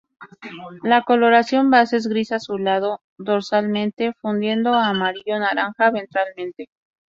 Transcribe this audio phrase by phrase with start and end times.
[0.81, 6.69] La coloración base es gris azulado dorsalmente, fundiendo a amarillo-naranja ventralmente.